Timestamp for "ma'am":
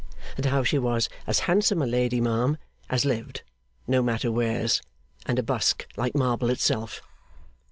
2.19-2.57